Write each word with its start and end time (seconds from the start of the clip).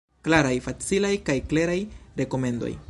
Klaraj, 0.27 0.53
facilaj 0.67 1.13
kaj 1.29 1.37
kleraj 1.53 1.79
rekomendoj. 2.23 2.75